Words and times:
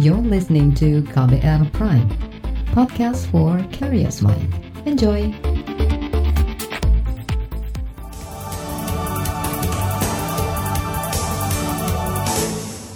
You're 0.00 0.24
listening 0.24 0.72
to 0.80 1.04
KBR 1.12 1.68
Prime, 1.76 2.08
podcast 2.72 3.28
for 3.28 3.60
curious 3.68 4.24
mind. 4.24 4.48
Enjoy! 4.88 5.28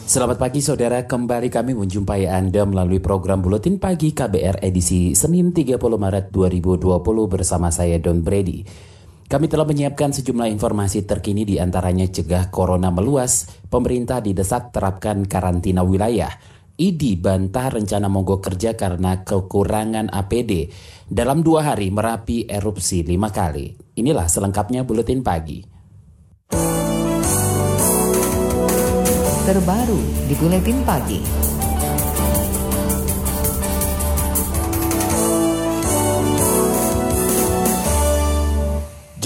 Selamat 0.08 0.40
pagi 0.40 0.64
saudara, 0.64 1.04
kembali 1.04 1.52
kami 1.52 1.76
menjumpai 1.76 2.32
Anda 2.32 2.64
melalui 2.64 3.04
program 3.04 3.44
Buletin 3.44 3.76
Pagi 3.76 4.16
KBR 4.16 4.64
edisi 4.64 5.12
Senin 5.12 5.52
30 5.52 5.76
Maret 5.76 6.32
2020 6.32 6.96
bersama 7.28 7.68
saya 7.68 8.00
Don 8.00 8.24
Brady. 8.24 8.64
Kami 9.28 9.52
telah 9.52 9.68
menyiapkan 9.68 10.16
sejumlah 10.16 10.48
informasi 10.48 11.04
terkini 11.04 11.44
di 11.44 11.60
antaranya 11.60 12.08
cegah 12.08 12.48
corona 12.48 12.88
meluas, 12.88 13.44
pemerintah 13.68 14.24
didesak 14.24 14.72
terapkan 14.72 15.28
karantina 15.28 15.84
wilayah, 15.84 16.55
ID 16.76 17.16
bantah 17.16 17.72
rencana 17.72 18.04
mogok 18.12 18.52
kerja 18.52 18.76
karena 18.76 19.24
kekurangan 19.24 20.12
APD. 20.12 20.68
Dalam 21.08 21.40
dua 21.40 21.72
hari 21.72 21.88
Merapi 21.88 22.44
erupsi 22.44 23.00
lima 23.00 23.32
kali. 23.32 23.72
Inilah 23.96 24.28
selengkapnya 24.28 24.84
Buletin 24.84 25.24
Pagi. 25.24 25.64
Terbaru 29.48 30.28
di 30.28 30.34
Buletin 30.36 30.78
Pagi. 30.84 31.55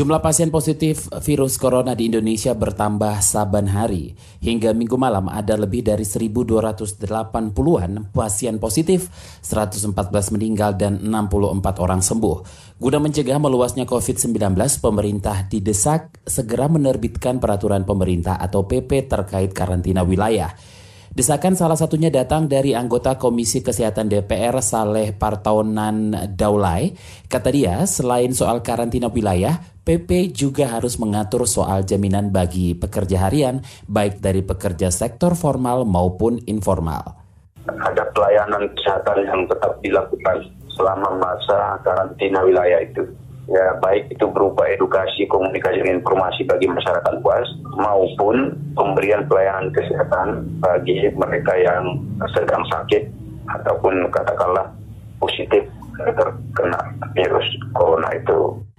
Jumlah 0.01 0.25
pasien 0.25 0.49
positif 0.49 1.13
virus 1.13 1.61
corona 1.61 1.93
di 1.93 2.09
Indonesia 2.09 2.57
bertambah 2.57 3.21
saban 3.21 3.69
hari. 3.69 4.17
Hingga 4.41 4.73
minggu 4.73 4.97
malam 4.97 5.29
ada 5.29 5.61
lebih 5.61 5.85
dari 5.85 6.09
1.280-an 6.09 8.09
pasien 8.09 8.57
positif, 8.57 9.13
114 9.45 9.93
meninggal 10.33 10.81
dan 10.81 11.05
64 11.05 11.85
orang 11.85 12.01
sembuh. 12.01 12.37
Guna 12.81 12.97
mencegah 12.97 13.37
meluasnya 13.37 13.85
COVID-19, 13.85 14.57
pemerintah 14.81 15.45
didesak 15.45 16.25
segera 16.25 16.65
menerbitkan 16.73 17.37
peraturan 17.37 17.85
pemerintah 17.85 18.41
atau 18.41 18.65
PP 18.65 19.05
terkait 19.05 19.53
karantina 19.53 20.01
wilayah. 20.01 20.49
Desakan 21.11 21.59
salah 21.59 21.75
satunya 21.75 22.07
datang 22.07 22.47
dari 22.47 22.71
anggota 22.71 23.19
Komisi 23.19 23.67
Kesehatan 23.67 24.07
DPR 24.07 24.63
Saleh 24.63 25.11
Partaunan 25.11 26.15
Daulay. 26.39 26.95
Kata 27.27 27.51
dia, 27.51 27.83
selain 27.83 28.31
soal 28.31 28.63
karantina 28.63 29.11
wilayah, 29.11 29.59
PP 29.91 30.31
juga 30.31 30.79
harus 30.79 31.03
mengatur 31.03 31.51
soal 31.51 31.83
jaminan 31.83 32.31
bagi 32.31 32.79
pekerja 32.79 33.27
harian, 33.27 33.59
baik 33.91 34.23
dari 34.23 34.39
pekerja 34.39 34.87
sektor 34.87 35.35
formal 35.35 35.83
maupun 35.83 36.39
informal. 36.47 37.19
Ada 37.67 38.07
pelayanan 38.15 38.71
kesehatan 38.79 39.19
yang 39.27 39.51
tetap 39.51 39.83
dilakukan 39.83 40.47
selama 40.79 41.19
masa 41.19 41.75
karantina 41.83 42.39
wilayah 42.47 42.87
itu 42.87 43.03
ya 43.51 43.75
baik 43.83 44.15
itu 44.15 44.31
berupa 44.31 44.63
edukasi, 44.71 45.27
komunikasi 45.27 45.83
dan 45.83 45.99
informasi 45.99 46.47
bagi 46.47 46.71
masyarakat 46.71 47.15
luas 47.27 47.51
maupun 47.75 48.55
pemberian 48.79 49.27
pelayanan 49.27 49.75
kesehatan 49.75 50.55
bagi 50.63 51.11
mereka 51.19 51.51
yang 51.59 51.99
sedang 52.31 52.63
sakit 52.71 53.11
ataupun 53.59 54.07
katakanlah 54.15 54.71
positif 55.19 55.67
terkena 55.99 56.79
virus 57.19 57.49
corona 57.75 58.15
itu. 58.15 58.70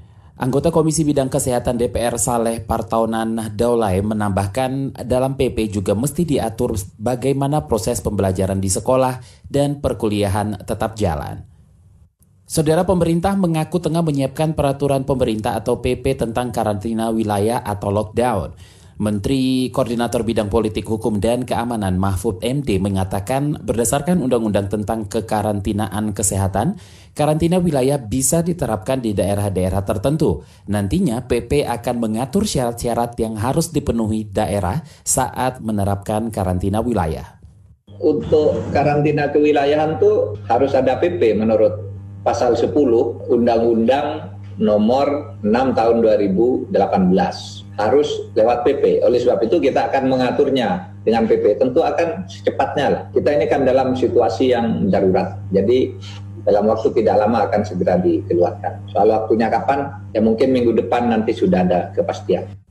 Anggota 0.42 0.74
Komisi 0.74 1.06
Bidang 1.06 1.30
Kesehatan 1.30 1.78
DPR 1.78 2.18
Saleh 2.18 2.66
Partaunan 2.66 3.54
Daulay 3.54 4.02
menambahkan 4.02 4.98
dalam 5.06 5.38
PP 5.38 5.70
juga 5.70 5.94
mesti 5.94 6.26
diatur 6.26 6.74
bagaimana 6.98 7.70
proses 7.70 8.02
pembelajaran 8.02 8.58
di 8.58 8.66
sekolah 8.66 9.22
dan 9.46 9.78
perkuliahan 9.78 10.66
tetap 10.66 10.98
jalan. 10.98 11.46
Saudara 12.50 12.82
pemerintah 12.90 13.38
mengaku 13.38 13.86
tengah 13.86 14.02
menyiapkan 14.02 14.58
peraturan 14.58 15.06
pemerintah 15.06 15.62
atau 15.62 15.78
PP 15.78 16.18
tentang 16.18 16.50
karantina 16.50 17.14
wilayah 17.14 17.62
atau 17.62 17.94
lockdown. 17.94 18.81
Menteri 19.02 19.74
Koordinator 19.74 20.22
Bidang 20.22 20.46
Politik 20.46 20.86
Hukum 20.86 21.18
dan 21.18 21.42
Keamanan 21.42 21.98
Mahfud 21.98 22.38
MD 22.46 22.78
mengatakan 22.78 23.58
berdasarkan 23.58 24.22
Undang-Undang 24.22 24.70
tentang 24.70 25.10
Kekarantinaan 25.10 26.14
Kesehatan, 26.14 26.78
karantina 27.18 27.58
wilayah 27.58 27.98
bisa 27.98 28.46
diterapkan 28.46 29.02
di 29.02 29.18
daerah-daerah 29.18 29.82
tertentu. 29.82 30.46
Nantinya 30.70 31.26
PP 31.26 31.66
akan 31.66 31.98
mengatur 31.98 32.46
syarat-syarat 32.46 33.18
yang 33.18 33.42
harus 33.42 33.74
dipenuhi 33.74 34.30
daerah 34.30 34.86
saat 35.02 35.66
menerapkan 35.66 36.30
karantina 36.30 36.78
wilayah. 36.78 37.42
Untuk 37.98 38.70
karantina 38.70 39.34
kewilayahan 39.34 39.98
itu 39.98 40.38
harus 40.46 40.78
ada 40.78 41.02
PP 41.02 41.42
menurut 41.42 41.90
pasal 42.22 42.54
10 42.54 42.70
Undang-Undang 43.34 44.30
nomor 44.62 45.42
6 45.42 45.50
tahun 45.74 45.98
2018 46.70 46.70
harus 47.90 48.30
lewat 48.38 48.62
PP. 48.68 49.02
Oleh 49.02 49.18
sebab 49.18 49.42
itu 49.46 49.58
kita 49.58 49.90
akan 49.90 50.12
mengaturnya 50.12 50.92
dengan 51.02 51.26
PP. 51.26 51.58
Tentu 51.58 51.82
akan 51.82 52.30
secepatnya 52.30 52.86
lah. 52.92 53.04
Kita 53.10 53.30
ini 53.34 53.46
kan 53.50 53.66
dalam 53.66 53.98
situasi 53.98 54.54
yang 54.54 54.90
darurat. 54.92 55.40
Jadi 55.50 55.96
dalam 56.46 56.70
waktu 56.70 56.90
tidak 57.02 57.22
lama 57.22 57.50
akan 57.50 57.62
segera 57.66 57.98
dikeluarkan. 58.02 58.90
Soal 58.90 59.14
waktunya 59.14 59.50
kapan? 59.50 59.90
Ya 60.14 60.22
mungkin 60.22 60.54
minggu 60.54 60.74
depan 60.78 61.10
nanti 61.10 61.34
sudah 61.34 61.66
ada 61.66 61.80
kepastian. 61.94 62.62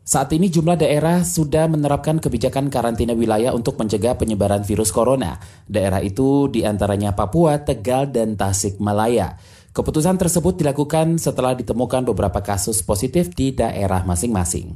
Saat 0.00 0.34
ini 0.34 0.50
jumlah 0.50 0.74
daerah 0.74 1.22
sudah 1.22 1.70
menerapkan 1.70 2.18
kebijakan 2.18 2.66
karantina 2.66 3.14
wilayah 3.14 3.54
untuk 3.54 3.78
mencegah 3.78 4.18
penyebaran 4.18 4.66
virus 4.66 4.90
corona. 4.90 5.38
Daerah 5.70 6.02
itu 6.02 6.50
di 6.50 6.66
antaranya 6.66 7.14
Papua, 7.14 7.62
Tegal, 7.62 8.10
dan 8.10 8.34
Tasikmalaya. 8.34 9.38
Keputusan 9.70 10.18
tersebut 10.18 10.58
dilakukan 10.58 11.14
setelah 11.22 11.54
ditemukan 11.54 12.02
beberapa 12.10 12.42
kasus 12.42 12.82
positif 12.82 13.30
di 13.30 13.54
daerah 13.54 14.02
masing-masing. 14.02 14.74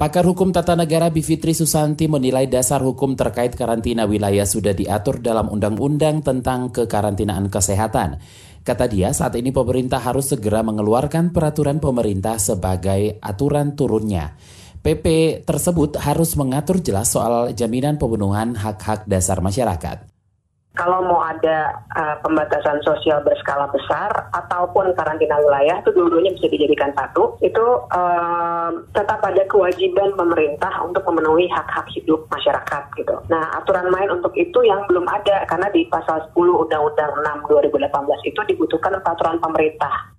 Pakar 0.00 0.24
Hukum 0.24 0.48
Tata 0.48 0.72
Negara 0.72 1.12
Bivitri 1.12 1.52
Susanti 1.52 2.08
menilai 2.08 2.48
dasar 2.48 2.80
hukum 2.80 3.18
terkait 3.18 3.52
karantina 3.52 4.08
wilayah 4.08 4.48
sudah 4.48 4.72
diatur 4.72 5.20
dalam 5.20 5.52
Undang-Undang 5.52 6.24
tentang 6.24 6.72
Kekarantinaan 6.72 7.52
Kesehatan. 7.52 8.16
Kata 8.64 8.88
dia, 8.88 9.12
saat 9.12 9.36
ini 9.36 9.52
pemerintah 9.52 10.00
harus 10.00 10.32
segera 10.32 10.64
mengeluarkan 10.64 11.28
peraturan 11.34 11.76
pemerintah 11.76 12.40
sebagai 12.40 13.20
aturan 13.20 13.76
turunnya. 13.76 14.40
PP 14.80 15.42
tersebut 15.44 16.00
harus 16.00 16.32
mengatur 16.38 16.80
jelas 16.80 17.12
soal 17.12 17.52
jaminan 17.52 18.00
pemenuhan 18.00 18.56
hak-hak 18.56 19.04
dasar 19.04 19.44
masyarakat 19.44 20.17
kalau 20.78 21.02
mau 21.02 21.20
ada 21.26 21.74
uh, 21.98 22.16
pembatasan 22.22 22.78
sosial 22.86 23.18
berskala 23.26 23.66
besar 23.74 24.30
ataupun 24.30 24.94
karantina 24.94 25.34
wilayah 25.42 25.82
itu 25.82 25.90
dua-duanya 25.90 26.38
bisa 26.38 26.46
dijadikan 26.46 26.94
satu 26.94 27.34
itu 27.42 27.66
uh, 27.90 28.70
tetap 28.94 29.18
ada 29.26 29.42
kewajiban 29.50 30.14
pemerintah 30.14 30.70
untuk 30.86 31.02
memenuhi 31.10 31.50
hak-hak 31.50 31.90
hidup 31.90 32.24
masyarakat 32.30 32.82
gitu. 32.94 33.18
Nah 33.26 33.58
aturan 33.58 33.90
main 33.90 34.08
untuk 34.14 34.30
itu 34.38 34.62
yang 34.62 34.86
belum 34.86 35.04
ada 35.10 35.42
karena 35.50 35.66
di 35.74 35.84
pasal 35.90 36.22
10 36.30 36.38
Undang-Undang 36.38 37.10
6 37.44 37.50
2018 37.50 38.30
itu 38.30 38.40
dibutuhkan 38.54 38.94
peraturan 39.02 39.42
pemerintah. 39.42 40.17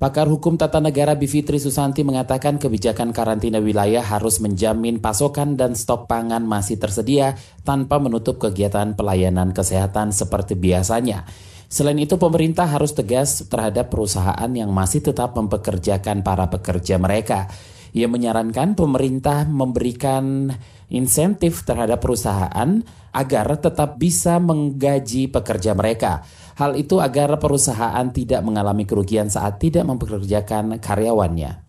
Pakar 0.00 0.32
Hukum 0.32 0.56
Tata 0.56 0.80
Negara 0.80 1.12
Bivitri 1.12 1.60
Susanti 1.60 2.00
mengatakan 2.00 2.56
kebijakan 2.56 3.12
karantina 3.12 3.60
wilayah 3.60 4.00
harus 4.00 4.40
menjamin 4.40 4.96
pasokan 4.96 5.60
dan 5.60 5.76
stok 5.76 6.08
pangan 6.08 6.40
masih 6.40 6.80
tersedia 6.80 7.36
tanpa 7.68 8.00
menutup 8.00 8.40
kegiatan 8.40 8.96
pelayanan 8.96 9.52
kesehatan 9.52 10.16
seperti 10.16 10.56
biasanya. 10.56 11.28
Selain 11.68 12.00
itu, 12.00 12.16
pemerintah 12.16 12.64
harus 12.64 12.96
tegas 12.96 13.44
terhadap 13.44 13.92
perusahaan 13.92 14.48
yang 14.48 14.72
masih 14.72 15.04
tetap 15.04 15.36
mempekerjakan 15.36 16.24
para 16.24 16.48
pekerja 16.48 16.96
mereka. 16.96 17.52
Ia 17.92 18.08
menyarankan 18.08 18.72
pemerintah 18.80 19.44
memberikan 19.52 20.48
insentif 20.88 21.60
terhadap 21.68 22.00
perusahaan 22.00 22.80
agar 23.12 23.46
tetap 23.60 24.00
bisa 24.00 24.40
menggaji 24.40 25.28
pekerja 25.28 25.76
mereka. 25.76 26.24
Hal 26.60 26.76
itu 26.76 27.00
agar 27.00 27.40
perusahaan 27.40 28.04
tidak 28.12 28.44
mengalami 28.44 28.84
kerugian 28.84 29.32
saat 29.32 29.56
tidak 29.56 29.80
mempekerjakan 29.88 30.76
karyawannya. 30.76 31.64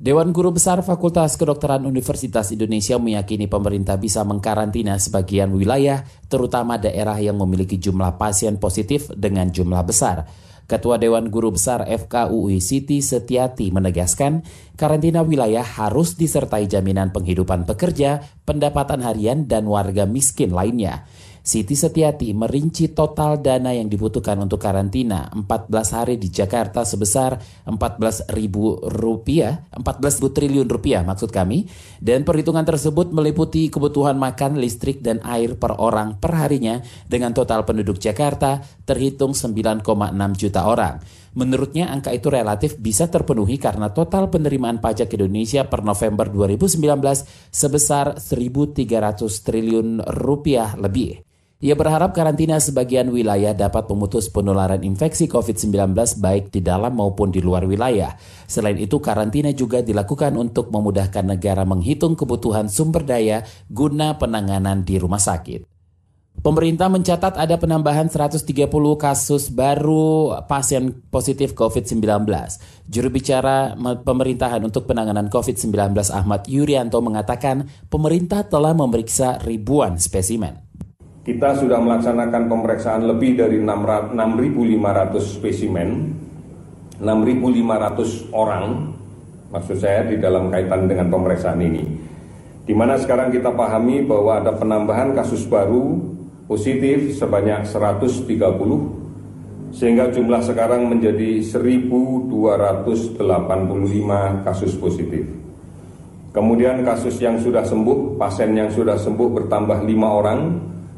Dewan 0.00 0.32
Guru 0.32 0.56
Besar 0.56 0.80
Fakultas 0.80 1.36
Kedokteran 1.36 1.84
Universitas 1.84 2.48
Indonesia 2.48 2.96
meyakini 2.96 3.52
pemerintah 3.52 4.00
bisa 4.00 4.24
mengkarantina 4.24 4.96
sebagian 4.96 5.52
wilayah, 5.52 6.08
terutama 6.32 6.80
daerah 6.80 7.20
yang 7.20 7.36
memiliki 7.36 7.76
jumlah 7.76 8.16
pasien 8.16 8.56
positif 8.56 9.12
dengan 9.12 9.52
jumlah 9.52 9.84
besar. 9.84 10.24
Ketua 10.64 10.96
Dewan 10.96 11.28
Guru 11.28 11.60
Besar 11.60 11.84
FKUI 11.84 12.64
Siti 12.64 13.04
Setiati 13.04 13.68
menegaskan, 13.68 14.40
karantina 14.80 15.20
wilayah 15.20 15.60
harus 15.60 16.16
disertai 16.16 16.64
jaminan 16.64 17.12
penghidupan 17.12 17.68
pekerja, 17.68 18.24
pendapatan 18.48 19.04
harian, 19.04 19.44
dan 19.44 19.68
warga 19.68 20.08
miskin 20.08 20.56
lainnya. 20.56 21.04
Siti 21.44 21.76
Setiati 21.76 22.32
merinci 22.32 22.96
total 22.96 23.36
dana 23.36 23.68
yang 23.68 23.84
dibutuhkan 23.84 24.40
untuk 24.40 24.56
karantina 24.56 25.28
14 25.28 25.68
hari 25.92 26.16
di 26.16 26.32
Jakarta 26.32 26.88
sebesar 26.88 27.36
14 27.68 28.32
ribu 28.32 28.80
rupiah, 28.80 29.68
14 29.76 30.24
triliun 30.32 30.64
rupiah 30.64 31.04
maksud 31.04 31.28
kami, 31.28 31.68
dan 32.00 32.24
perhitungan 32.24 32.64
tersebut 32.64 33.12
meliputi 33.12 33.68
kebutuhan 33.68 34.16
makan, 34.16 34.56
listrik, 34.56 35.04
dan 35.04 35.20
air 35.20 35.60
per 35.60 35.76
orang 35.76 36.16
per 36.16 36.32
harinya 36.32 36.80
dengan 37.04 37.36
total 37.36 37.68
penduduk 37.68 38.00
Jakarta 38.00 38.64
terhitung 38.88 39.36
9,6 39.36 39.84
juta 40.40 40.64
orang. 40.64 40.96
Menurutnya 41.36 41.92
angka 41.92 42.08
itu 42.16 42.32
relatif 42.32 42.80
bisa 42.80 43.12
terpenuhi 43.12 43.60
karena 43.60 43.92
total 43.92 44.32
penerimaan 44.32 44.80
pajak 44.80 45.12
Indonesia 45.12 45.68
per 45.68 45.84
November 45.84 46.24
2019 46.32 47.52
sebesar 47.52 48.16
1.300 48.16 48.80
triliun 49.44 50.08
rupiah 50.08 50.72
lebih. 50.80 51.33
Ia 51.64 51.72
berharap 51.72 52.12
karantina 52.12 52.60
sebagian 52.60 53.08
wilayah 53.08 53.56
dapat 53.56 53.88
memutus 53.88 54.28
penularan 54.28 54.84
infeksi 54.84 55.24
COVID-19 55.24 55.96
baik 56.20 56.52
di 56.52 56.60
dalam 56.60 56.92
maupun 56.92 57.32
di 57.32 57.40
luar 57.40 57.64
wilayah. 57.64 58.20
Selain 58.44 58.76
itu, 58.76 59.00
karantina 59.00 59.48
juga 59.48 59.80
dilakukan 59.80 60.36
untuk 60.36 60.68
memudahkan 60.68 61.24
negara 61.24 61.64
menghitung 61.64 62.20
kebutuhan 62.20 62.68
sumber 62.68 63.08
daya 63.08 63.48
guna 63.72 64.20
penanganan 64.20 64.84
di 64.84 65.00
rumah 65.00 65.16
sakit. 65.16 65.64
Pemerintah 66.44 66.92
mencatat 66.92 67.40
ada 67.40 67.56
penambahan 67.56 68.12
130 68.12 68.44
kasus 69.00 69.48
baru 69.48 70.36
pasien 70.44 70.92
positif 71.08 71.56
COVID-19. 71.56 72.28
Juru 72.92 73.08
bicara 73.08 73.72
pemerintahan 74.04 74.60
untuk 74.60 74.84
penanganan 74.84 75.32
COVID-19 75.32 75.96
Ahmad 76.12 76.44
Yuryanto 76.44 77.00
mengatakan 77.00 77.72
pemerintah 77.88 78.44
telah 78.44 78.76
memeriksa 78.76 79.40
ribuan 79.40 79.96
spesimen. 79.96 80.63
Kita 81.24 81.56
sudah 81.56 81.80
melaksanakan 81.80 82.52
pemeriksaan 82.52 83.08
lebih 83.08 83.40
dari 83.40 83.56
6.500 83.56 85.24
spesimen, 85.24 86.12
6.500 87.00 88.28
orang, 88.36 88.92
maksud 89.48 89.80
saya 89.80 90.04
di 90.04 90.20
dalam 90.20 90.52
kaitan 90.52 90.84
dengan 90.84 91.08
pemeriksaan 91.08 91.64
ini. 91.64 91.80
Di 92.68 92.76
mana 92.76 93.00
sekarang 93.00 93.32
kita 93.32 93.56
pahami 93.56 94.04
bahwa 94.04 94.36
ada 94.36 94.52
penambahan 94.52 95.16
kasus 95.16 95.48
baru 95.48 95.96
positif 96.44 97.16
sebanyak 97.16 97.72
130, 97.72 98.28
sehingga 99.72 100.12
jumlah 100.12 100.44
sekarang 100.44 100.92
menjadi 100.92 101.40
1.285 101.40 103.16
kasus 104.44 104.76
positif. 104.76 105.24
Kemudian 106.36 106.84
kasus 106.84 107.16
yang 107.16 107.40
sudah 107.40 107.64
sembuh, 107.64 108.20
pasien 108.20 108.52
yang 108.52 108.68
sudah 108.68 109.00
sembuh 109.00 109.28
bertambah 109.40 109.88
5 109.88 110.04
orang, 110.04 110.40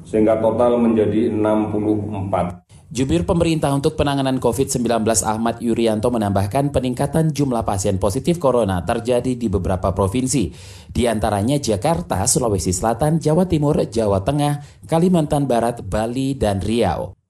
sehingga 0.06 0.38
total 0.38 0.78
menjadi 0.78 1.28
64. 1.34 2.66
Jubir 2.86 3.26
pemerintah 3.26 3.74
untuk 3.74 3.98
penanganan 3.98 4.38
COVID-19 4.38 5.02
Ahmad 5.26 5.58
Yuryanto 5.58 6.06
menambahkan 6.06 6.70
peningkatan 6.70 7.34
jumlah 7.34 7.66
pasien 7.66 7.98
positif 7.98 8.38
corona 8.38 8.86
terjadi 8.86 9.34
di 9.34 9.50
beberapa 9.50 9.90
provinsi, 9.90 10.54
di 10.86 11.02
antaranya 11.10 11.58
Jakarta, 11.58 12.22
Sulawesi 12.30 12.70
Selatan, 12.70 13.18
Jawa 13.18 13.50
Timur, 13.50 13.82
Jawa 13.90 14.22
Tengah, 14.22 14.86
Kalimantan 14.86 15.50
Barat, 15.50 15.82
Bali, 15.82 16.38
dan 16.38 16.62
Riau. 16.62 17.25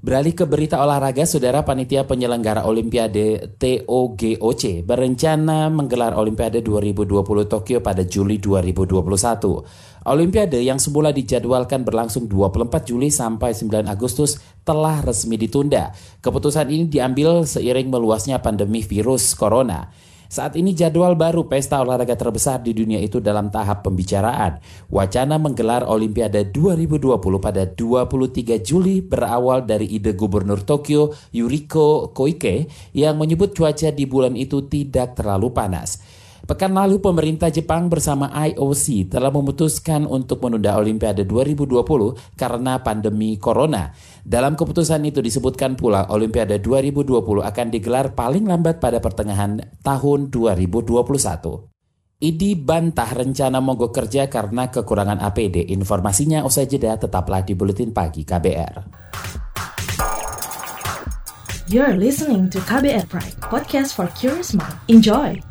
Beralih 0.00 0.32
ke 0.32 0.48
berita 0.48 0.80
olahraga, 0.80 1.28
saudara 1.28 1.60
panitia 1.60 2.08
penyelenggara 2.08 2.64
Olimpiade 2.64 3.52
TOGOC 3.60 4.80
berencana 4.80 5.68
menggelar 5.68 6.16
Olimpiade 6.16 6.64
2020 6.64 7.20
Tokyo 7.44 7.84
pada 7.84 8.00
Juli 8.08 8.40
2021. 8.40 8.96
Olimpiade 10.08 10.56
yang 10.64 10.80
semula 10.80 11.12
dijadwalkan 11.12 11.84
berlangsung 11.84 12.32
24 12.32 12.88
Juli 12.88 13.12
sampai 13.12 13.52
9 13.52 13.92
Agustus 13.92 14.40
telah 14.64 15.04
resmi 15.04 15.36
ditunda. 15.36 15.92
Keputusan 16.24 16.72
ini 16.72 16.88
diambil 16.88 17.44
seiring 17.44 17.92
meluasnya 17.92 18.40
pandemi 18.40 18.80
virus 18.80 19.36
corona. 19.36 19.92
Saat 20.30 20.54
ini 20.54 20.78
jadwal 20.78 21.18
baru 21.18 21.50
pesta 21.50 21.82
olahraga 21.82 22.14
terbesar 22.14 22.62
di 22.62 22.70
dunia 22.70 23.02
itu 23.02 23.18
dalam 23.18 23.50
tahap 23.50 23.82
pembicaraan. 23.82 24.62
Wacana 24.86 25.42
menggelar 25.42 25.82
Olimpiade 25.90 26.54
2020 26.54 27.18
pada 27.42 27.66
23 27.66 28.62
Juli 28.62 29.02
berawal 29.02 29.66
dari 29.66 29.90
ide 29.90 30.14
Gubernur 30.14 30.62
Tokyo 30.62 31.10
Yuriko 31.34 32.14
Koike 32.14 32.70
yang 32.94 33.18
menyebut 33.18 33.58
cuaca 33.58 33.90
di 33.90 34.06
bulan 34.06 34.38
itu 34.38 34.70
tidak 34.70 35.18
terlalu 35.18 35.50
panas. 35.50 35.98
Pekan 36.50 36.74
lalu 36.74 36.98
pemerintah 36.98 37.46
Jepang 37.46 37.86
bersama 37.86 38.26
IOC 38.30 39.06
telah 39.06 39.30
memutuskan 39.30 40.02
untuk 40.02 40.42
menunda 40.42 40.78
Olimpiade 40.78 41.22
2020 41.22 41.78
karena 42.34 42.78
pandemi 42.82 43.38
corona. 43.38 43.94
Dalam 44.30 44.54
keputusan 44.54 45.02
itu 45.10 45.18
disebutkan 45.18 45.74
pula 45.74 46.06
Olimpiade 46.06 46.62
2020 46.62 47.18
akan 47.42 47.66
digelar 47.66 48.14
paling 48.14 48.46
lambat 48.46 48.78
pada 48.78 49.02
pertengahan 49.02 49.58
tahun 49.82 50.30
2021. 50.30 51.02
IDI 52.22 52.54
bantah 52.54 53.10
rencana 53.10 53.58
mogok 53.58 53.90
kerja 53.90 54.30
karena 54.30 54.70
kekurangan 54.70 55.18
APD. 55.18 55.74
Informasinya 55.74 56.46
usai 56.46 56.70
jeda 56.70 56.94
tetaplah 56.94 57.42
di 57.42 57.58
Buletin 57.58 57.90
Pagi 57.90 58.22
KBR. 58.22 58.74
You're 61.66 61.98
listening 61.98 62.46
to 62.54 62.62
KBR 62.62 63.10
Pride, 63.10 63.34
podcast 63.42 63.98
for 63.98 64.06
curious 64.14 64.54
mind. 64.54 64.78
Enjoy! 64.86 65.49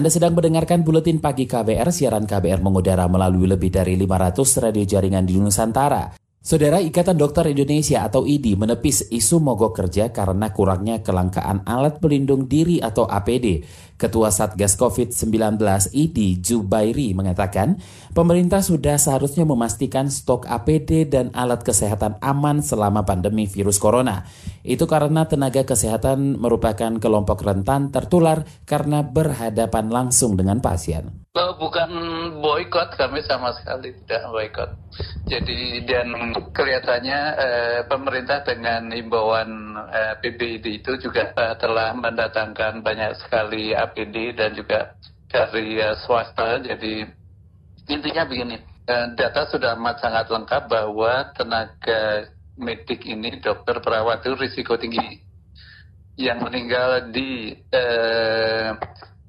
Anda 0.00 0.08
sedang 0.08 0.32
mendengarkan 0.32 0.80
Buletin 0.80 1.20
Pagi 1.20 1.44
KBR, 1.44 1.92
siaran 1.92 2.24
KBR 2.24 2.64
mengudara 2.64 3.04
melalui 3.04 3.44
lebih 3.44 3.68
dari 3.68 4.00
500 4.00 4.64
radio 4.64 4.80
jaringan 4.88 5.28
di 5.28 5.36
Nusantara. 5.36 6.16
Saudara 6.40 6.80
Ikatan 6.80 7.20
Dokter 7.20 7.52
Indonesia 7.52 8.08
atau 8.08 8.24
IDI 8.24 8.56
menepis 8.56 9.12
isu 9.12 9.44
mogok 9.44 9.76
kerja 9.76 10.08
karena 10.08 10.56
kurangnya 10.56 11.04
kelangkaan 11.04 11.68
alat 11.68 12.00
pelindung 12.00 12.48
diri 12.48 12.80
atau 12.80 13.04
APD. 13.04 13.60
Ketua 14.00 14.32
Satgas 14.32 14.80
COVID-19 14.80 15.60
IDI 15.92 16.40
Zubairi 16.40 17.12
mengatakan, 17.12 17.76
pemerintah 18.16 18.64
sudah 18.64 18.96
seharusnya 18.96 19.44
memastikan 19.44 20.08
stok 20.08 20.48
APD 20.48 21.04
dan 21.04 21.28
alat 21.36 21.60
kesehatan 21.60 22.16
aman 22.24 22.64
selama 22.64 23.04
pandemi 23.04 23.44
virus 23.44 23.76
corona. 23.76 24.24
Itu 24.64 24.88
karena 24.88 25.28
tenaga 25.28 25.68
kesehatan 25.68 26.40
merupakan 26.40 26.96
kelompok 26.96 27.44
rentan 27.44 27.92
tertular 27.92 28.48
karena 28.64 29.04
berhadapan 29.04 29.92
langsung 29.92 30.40
dengan 30.40 30.64
pasien. 30.64 31.20
Bukan 31.30 31.90
boykot 32.42 32.98
kami 32.98 33.22
sama 33.22 33.54
sekali 33.54 33.94
tidak 34.02 34.26
boykot. 34.34 34.70
Jadi 35.30 35.86
dan 35.86 36.34
kelihatannya 36.50 37.20
eh, 37.38 37.80
pemerintah 37.86 38.42
dengan 38.42 38.90
imbauan 38.90 39.78
eh, 39.94 40.18
PBID 40.18 40.82
itu 40.82 40.98
juga 40.98 41.30
eh, 41.30 41.54
telah 41.62 41.94
mendatangkan 41.94 42.82
banyak 42.82 43.14
sekali 43.22 43.70
dan 43.96 44.50
juga 44.54 44.94
dari 45.30 45.78
eh, 45.78 45.96
swasta. 46.04 46.58
Jadi 46.60 47.06
intinya 47.86 48.26
begini, 48.26 48.58
eh, 48.86 49.06
data 49.14 49.46
sudah 49.46 49.78
amat 49.78 50.02
sangat 50.02 50.26
lengkap 50.28 50.62
bahwa 50.66 51.30
tenaga 51.34 52.30
medik 52.60 53.06
ini 53.06 53.40
dokter 53.40 53.80
perawat 53.80 54.20
itu 54.20 54.36
risiko 54.36 54.76
tinggi 54.76 55.22
yang 56.20 56.42
meninggal 56.44 57.08
di 57.08 57.56
eh, 57.72 58.70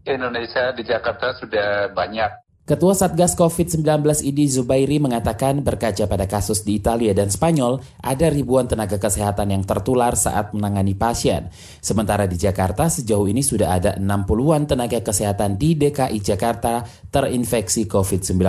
Indonesia 0.03 0.73
di 0.73 0.83
Jakarta 0.83 1.37
sudah 1.37 1.93
banyak. 1.93 2.40
Ketua 2.71 2.95
Satgas 2.95 3.35
COVID-19 3.35 3.83
Idi 4.23 4.47
Zubairi 4.47 4.95
mengatakan 4.95 5.59
berkaca 5.59 6.07
pada 6.07 6.23
kasus 6.23 6.63
di 6.63 6.79
Italia 6.79 7.11
dan 7.11 7.27
Spanyol, 7.27 7.83
ada 7.99 8.31
ribuan 8.31 8.63
tenaga 8.63 8.95
kesehatan 8.95 9.51
yang 9.51 9.67
tertular 9.67 10.15
saat 10.15 10.55
menangani 10.55 10.95
pasien. 10.95 11.51
Sementara 11.83 12.31
di 12.31 12.39
Jakarta 12.39 12.87
sejauh 12.87 13.27
ini 13.27 13.43
sudah 13.43 13.75
ada 13.75 13.91
60-an 13.99 14.71
tenaga 14.71 15.03
kesehatan 15.03 15.59
di 15.59 15.75
DKI 15.75 16.23
Jakarta 16.23 16.87
terinfeksi 17.11 17.91
COVID-19. 17.91 18.39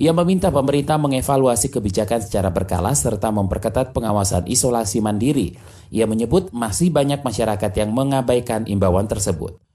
Ia 0.00 0.16
meminta 0.16 0.48
pemerintah 0.48 0.96
mengevaluasi 0.96 1.68
kebijakan 1.68 2.24
secara 2.24 2.48
berkala 2.48 2.96
serta 2.96 3.28
memperketat 3.28 3.92
pengawasan 3.92 4.48
isolasi 4.48 5.04
mandiri. 5.04 5.60
Ia 5.92 6.08
menyebut 6.08 6.56
masih 6.56 6.88
banyak 6.88 7.20
masyarakat 7.20 7.72
yang 7.76 7.92
mengabaikan 7.92 8.64
imbauan 8.64 9.04
tersebut. 9.04 9.65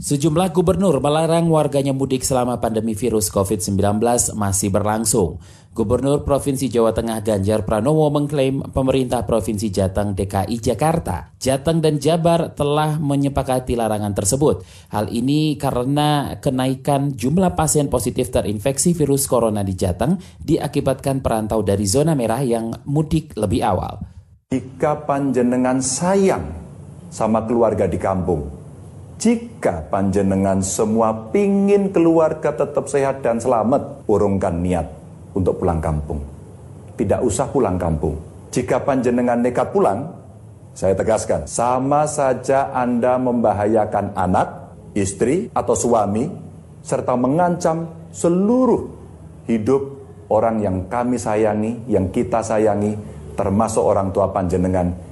Sejumlah 0.00 0.56
gubernur 0.56 0.96
melarang 0.96 1.52
warganya 1.52 1.92
mudik 1.92 2.24
selama 2.24 2.56
pandemi 2.56 2.96
virus 2.96 3.28
COVID-19 3.28 4.00
masih 4.32 4.72
berlangsung. 4.72 5.36
Gubernur 5.76 6.24
Provinsi 6.24 6.72
Jawa 6.72 6.96
Tengah 6.96 7.20
Ganjar 7.20 7.68
Pranowo 7.68 8.08
mengklaim 8.08 8.64
pemerintah 8.72 9.28
Provinsi 9.28 9.68
Jateng 9.68 10.16
DKI 10.16 10.56
Jakarta, 10.56 11.36
Jateng 11.36 11.84
dan 11.84 12.00
Jabar 12.00 12.56
telah 12.56 12.96
menyepakati 12.96 13.76
larangan 13.76 14.16
tersebut. 14.16 14.64
Hal 14.88 15.12
ini 15.12 15.60
karena 15.60 16.40
kenaikan 16.40 17.12
jumlah 17.12 17.52
pasien 17.52 17.92
positif 17.92 18.32
terinfeksi 18.32 18.96
virus 18.96 19.28
corona 19.28 19.60
di 19.60 19.76
Jateng 19.76 20.16
diakibatkan 20.40 21.20
perantau 21.20 21.60
dari 21.60 21.84
zona 21.84 22.16
merah 22.16 22.40
yang 22.40 22.72
mudik 22.88 23.36
lebih 23.36 23.60
awal. 23.68 24.00
Jika 24.48 25.04
panjenengan 25.04 25.84
sayang 25.84 26.48
sama 27.12 27.44
keluarga 27.44 27.84
di 27.84 28.00
kampung, 28.00 28.59
jika 29.20 29.84
panjenengan 29.92 30.64
semua 30.64 31.12
pingin 31.28 31.92
keluarga 31.92 32.56
tetap 32.56 32.88
sehat 32.88 33.20
dan 33.20 33.36
selamat, 33.36 34.08
urungkan 34.08 34.64
niat 34.64 34.88
untuk 35.36 35.60
pulang 35.60 35.76
kampung. 35.76 36.24
Tidak 36.96 37.20
usah 37.20 37.44
pulang 37.52 37.76
kampung. 37.76 38.16
Jika 38.48 38.80
panjenengan 38.80 39.44
nekat 39.44 39.76
pulang, 39.76 40.08
saya 40.72 40.96
tegaskan, 40.96 41.44
sama 41.44 42.08
saja 42.08 42.72
Anda 42.72 43.20
membahayakan 43.20 44.16
anak, 44.16 44.72
istri, 44.96 45.52
atau 45.52 45.76
suami, 45.76 46.24
serta 46.80 47.12
mengancam 47.12 47.92
seluruh 48.16 48.88
hidup 49.44 50.00
orang 50.32 50.64
yang 50.64 50.88
kami 50.88 51.20
sayangi, 51.20 51.76
yang 51.92 52.08
kita 52.08 52.40
sayangi, 52.40 52.96
termasuk 53.36 53.84
orang 53.84 54.08
tua 54.16 54.32
panjenengan 54.32 55.09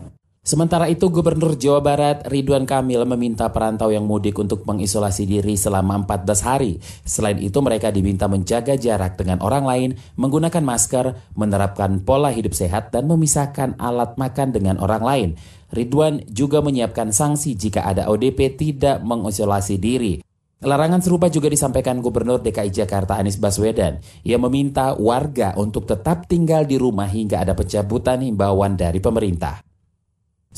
Sementara 0.48 0.88
itu, 0.88 1.12
Gubernur 1.12 1.60
Jawa 1.60 1.84
Barat 1.84 2.24
Ridwan 2.24 2.64
Kamil 2.64 3.04
meminta 3.04 3.52
perantau 3.52 3.92
yang 3.92 4.08
mudik 4.08 4.32
untuk 4.40 4.64
mengisolasi 4.64 5.28
diri 5.28 5.60
selama 5.60 6.08
14 6.08 6.40
hari. 6.40 6.80
Selain 7.04 7.36
itu, 7.36 7.60
mereka 7.60 7.92
diminta 7.92 8.32
menjaga 8.32 8.72
jarak 8.80 9.20
dengan 9.20 9.44
orang 9.44 9.68
lain, 9.68 9.90
menggunakan 10.16 10.64
masker, 10.64 11.36
menerapkan 11.36 12.00
pola 12.00 12.32
hidup 12.32 12.56
sehat, 12.56 12.96
dan 12.96 13.04
memisahkan 13.12 13.76
alat 13.76 14.16
makan 14.16 14.48
dengan 14.56 14.80
orang 14.80 15.04
lain. 15.04 15.28
Ridwan 15.68 16.24
juga 16.32 16.64
menyiapkan 16.64 17.12
sanksi 17.12 17.52
jika 17.52 17.84
ada 17.84 18.08
ODP 18.08 18.56
tidak 18.56 19.04
mengisolasi 19.04 19.76
diri. 19.76 20.24
Larangan 20.64 21.04
serupa 21.04 21.28
juga 21.28 21.52
disampaikan 21.52 22.00
Gubernur 22.00 22.40
DKI 22.40 22.72
Jakarta 22.72 23.20
Anies 23.20 23.36
Baswedan. 23.36 24.00
Ia 24.24 24.40
meminta 24.40 24.96
warga 24.96 25.52
untuk 25.60 25.84
tetap 25.84 26.24
tinggal 26.24 26.64
di 26.64 26.80
rumah 26.80 27.04
hingga 27.04 27.44
ada 27.44 27.52
pencabutan 27.52 28.24
himbauan 28.24 28.80
dari 28.80 28.96
pemerintah. 28.96 29.67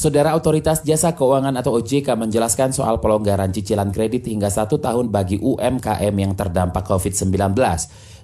Saudara 0.01 0.33
Otoritas 0.33 0.81
Jasa 0.81 1.13
Keuangan 1.13 1.53
atau 1.61 1.77
OJK 1.77 2.17
menjelaskan 2.17 2.73
soal 2.73 3.05
pelonggaran 3.05 3.53
cicilan 3.53 3.93
kredit 3.93 4.33
hingga 4.33 4.49
satu 4.49 4.81
tahun 4.81 5.13
bagi 5.13 5.37
UMKM 5.37 6.15
yang 6.17 6.33
terdampak 6.33 6.89
COVID-19. 6.89 7.53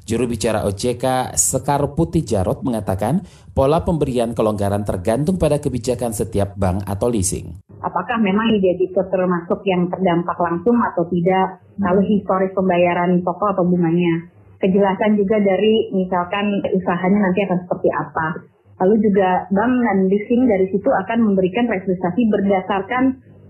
Juru 0.09 0.25
bicara 0.25 0.65
OJK 0.65 1.37
Sekar 1.37 1.85
Putih 1.93 2.25
Jarot 2.25 2.65
mengatakan 2.65 3.29
pola 3.53 3.85
pemberian 3.85 4.33
kelonggaran 4.33 4.89
tergantung 4.89 5.37
pada 5.37 5.61
kebijakan 5.61 6.17
setiap 6.17 6.57
bank 6.57 6.81
atau 6.89 7.13
leasing. 7.13 7.61
Apakah 7.85 8.25
memang 8.25 8.57
jadi 8.57 8.97
termasuk 8.97 9.61
yang 9.69 9.93
terdampak 9.93 10.41
langsung 10.41 10.81
atau 10.81 11.05
tidak, 11.13 11.61
lalu 11.77 12.09
historis 12.09 12.57
pembayaran 12.57 13.21
pokok 13.21 13.53
atau 13.53 13.69
bunganya. 13.69 14.33
Kejelasan 14.65 15.21
juga 15.21 15.45
dari 15.45 15.93
misalkan 15.93 16.57
usahanya 16.73 17.29
nanti 17.29 17.45
akan 17.45 17.69
seperti 17.69 17.93
apa 17.93 18.56
Lalu 18.77 18.95
juga 19.09 19.49
bank 19.49 19.73
dan 19.89 19.99
leasing 20.13 20.43
dari 20.45 20.69
situ 20.69 20.89
akan 20.89 21.33
memberikan 21.33 21.65
restrukturisasi 21.65 22.23
berdasarkan 22.29 23.05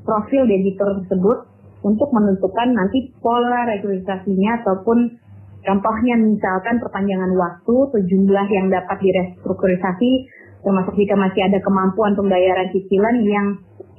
profil 0.06 0.46
debitur 0.46 1.02
tersebut 1.02 1.38
untuk 1.82 2.08
menentukan 2.14 2.70
nanti 2.74 3.10
pola 3.18 3.66
restrukturisasinya 3.66 4.62
ataupun 4.62 4.98
contohnya 5.66 6.14
misalkan 6.14 6.78
perpanjangan 6.78 7.34
waktu 7.34 7.74
jumlah 8.06 8.46
yang 8.54 8.70
dapat 8.70 8.98
direstrukturisasi 9.02 10.30
termasuk 10.62 10.94
jika 10.98 11.14
masih 11.14 11.46
ada 11.46 11.58
kemampuan 11.62 12.18
pembayaran 12.18 12.70
cicilan 12.74 13.22
yang 13.22 13.46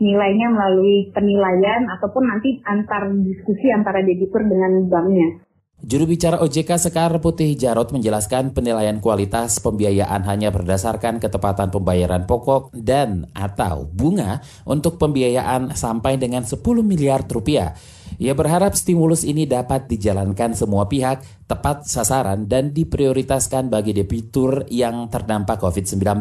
nilainya 0.03 0.48
melalui 0.51 1.10
penilaian 1.15 1.88
ataupun 1.96 2.24
nanti 2.27 2.60
antar 2.67 3.07
diskusi 3.24 3.72
antara 3.72 4.03
debitur 4.03 4.43
dengan 4.43 4.84
banknya. 4.91 5.46
Juru 5.77 6.10
bicara 6.10 6.41
OJK 6.41 6.89
Sekar 6.89 7.13
Putih 7.22 7.53
Jarot 7.53 7.93
menjelaskan 7.93 8.50
penilaian 8.50 8.98
kualitas 8.98 9.62
pembiayaan 9.62 10.25
hanya 10.25 10.50
berdasarkan 10.50 11.22
ketepatan 11.22 11.69
pembayaran 11.69 12.25
pokok 12.25 12.74
dan 12.74 13.29
atau 13.38 13.86
bunga 13.86 14.41
untuk 14.65 14.98
pembiayaan 14.98 15.77
sampai 15.77 16.17
dengan 16.17 16.41
10 16.41 16.65
miliar 16.81 17.29
rupiah. 17.29 17.77
Ia 18.17 18.34
berharap 18.34 18.74
stimulus 18.74 19.22
ini 19.22 19.46
dapat 19.46 19.86
dijalankan 19.86 20.57
semua 20.57 20.89
pihak 20.89 21.46
tepat 21.46 21.86
sasaran 21.86 22.50
dan 22.50 22.74
diprioritaskan 22.74 23.69
bagi 23.69 23.93
debitur 23.93 24.65
yang 24.74 25.13
terdampak 25.13 25.62
COVID-19. 25.62 26.17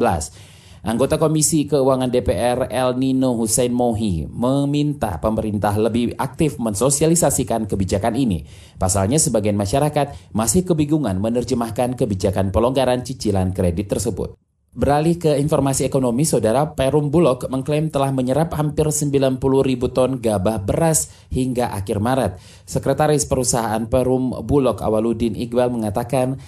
Anggota 0.87 1.19
Komisi 1.19 1.67
Keuangan 1.67 2.07
DPR 2.07 2.71
El 2.71 2.95
Nino 2.95 3.35
Hussein 3.35 3.75
Mohi 3.75 4.23
meminta 4.31 5.19
pemerintah 5.19 5.75
lebih 5.75 6.15
aktif 6.15 6.63
mensosialisasikan 6.63 7.67
kebijakan 7.67 8.15
ini. 8.15 8.47
Pasalnya 8.79 9.19
sebagian 9.19 9.59
masyarakat 9.59 10.31
masih 10.31 10.63
kebingungan 10.63 11.19
menerjemahkan 11.19 11.99
kebijakan 11.99 12.55
pelonggaran 12.55 13.03
cicilan 13.03 13.51
kredit 13.51 13.99
tersebut. 13.99 14.39
Beralih 14.79 15.19
ke 15.19 15.35
informasi 15.43 15.91
ekonomi, 15.91 16.23
Saudara 16.23 16.79
Perum 16.79 17.11
Bulog 17.11 17.51
mengklaim 17.51 17.91
telah 17.91 18.15
menyerap 18.15 18.55
hampir 18.55 18.87
90 18.87 19.43
ribu 19.43 19.91
ton 19.91 20.23
gabah 20.23 20.63
beras 20.63 21.11
hingga 21.35 21.75
akhir 21.75 21.99
Maret. 21.99 22.39
Sekretaris 22.63 23.27
perusahaan 23.27 23.83
Perum 23.91 24.39
Bulog 24.47 24.79
Awaludin 24.79 25.35
Iqbal 25.35 25.67
mengatakan 25.75 26.39